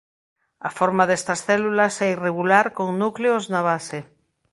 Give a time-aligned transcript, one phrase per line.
[0.67, 3.99] A forma destas células é irregular con núcleos na base.